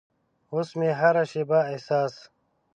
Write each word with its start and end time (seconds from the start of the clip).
اوس 0.53 0.69
مې 0.79 0.89
هره 0.99 1.23
شیبه 1.31 1.59
احساس 1.71 2.13